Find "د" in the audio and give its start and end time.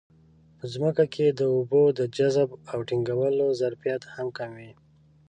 1.29-1.41, 1.99-2.01